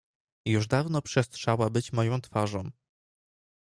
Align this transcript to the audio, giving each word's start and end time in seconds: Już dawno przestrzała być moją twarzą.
Już 0.45 0.67
dawno 0.67 1.01
przestrzała 1.01 1.69
być 1.69 1.93
moją 1.93 2.21
twarzą. 2.21 2.71